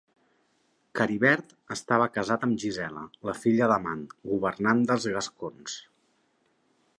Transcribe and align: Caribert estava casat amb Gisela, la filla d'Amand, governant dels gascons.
Caribert 0.99 1.51
estava 1.75 2.07
casat 2.15 2.47
amb 2.47 2.57
Gisela, 2.63 3.03
la 3.29 3.37
filla 3.43 3.69
d'Amand, 3.73 4.17
governant 4.33 4.83
dels 4.93 5.07
gascons. 5.19 5.77